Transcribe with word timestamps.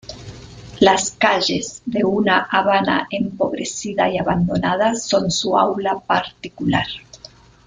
Las 0.79 1.11
calles 1.11 1.83
de 1.85 2.03
una 2.03 2.47
Habana 2.49 3.05
empobrecida 3.11 4.09
y 4.09 4.17
abandonada 4.17 4.95
son 4.95 5.29
su 5.29 5.55
aula 5.59 5.99
particular. 5.99 6.87